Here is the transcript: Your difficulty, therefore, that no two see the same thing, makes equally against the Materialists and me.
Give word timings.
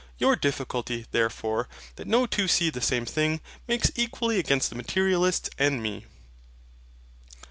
Your 0.17 0.35
difficulty, 0.35 1.05
therefore, 1.11 1.69
that 1.95 2.07
no 2.07 2.25
two 2.25 2.47
see 2.47 2.71
the 2.71 2.81
same 2.81 3.05
thing, 3.05 3.39
makes 3.67 3.91
equally 3.95 4.39
against 4.39 4.71
the 4.71 4.75
Materialists 4.75 5.51
and 5.59 5.83
me. 5.83 6.05